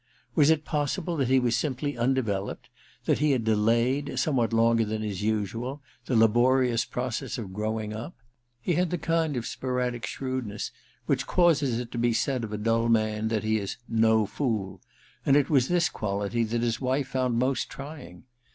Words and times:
Was 0.33 0.49
it 0.49 0.65
possible 0.65 1.15
that 1.17 1.27
he 1.27 1.39
was 1.39 1.55
simply 1.55 1.95
undeveloped, 1.95 2.69
that 3.05 3.17
2IO 3.19 3.19
THE 3.19 3.21
RECKONING 3.21 3.21
ii 3.21 3.27
he 3.27 3.31
had 3.33 3.43
delayed, 3.43 4.19
somewhat 4.19 4.51
longer 4.51 4.83
than 4.83 5.03
is 5.03 5.21
usual, 5.21 5.83
the 6.07 6.15
laborious 6.15 6.85
process 6.85 7.37
of 7.37 7.53
growing 7.53 7.93
up? 7.93 8.15
He 8.59 8.73
had 8.73 8.89
the 8.89 8.97
kind 8.97 9.37
of 9.37 9.45
sporadic 9.45 10.07
shrewdness 10.07 10.71
which 11.05 11.27
causes 11.27 11.77
it 11.77 11.91
to 11.91 11.99
be 11.99 12.13
said 12.13 12.43
of 12.43 12.51
a 12.51 12.57
dull 12.57 12.89
man 12.89 13.27
that 13.27 13.43
he 13.43 13.59
is 13.59 13.77
* 13.83 13.87
no 14.07 14.25
fool 14.25 14.81
*; 15.03 15.23
and 15.23 15.35
it 15.35 15.51
was 15.51 15.67
this 15.67 15.87
quality 15.87 16.43
that 16.45 16.63
his 16.63 16.81
wife 16.81 17.09
found 17.09 17.37
most 17.37 17.69
trying. 17.69 18.23